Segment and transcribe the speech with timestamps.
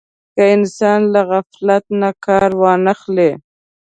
[0.35, 3.31] که انسان له غفلت نه کار وانه خلي.